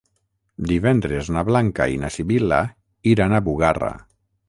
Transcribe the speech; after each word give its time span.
Divendres 0.71 1.29
na 1.35 1.45
Blanca 1.51 1.89
i 1.97 2.01
na 2.07 2.11
Sibil·la 2.17 2.65
iran 3.15 3.37
a 3.43 3.47
Bugarra. 3.51 3.97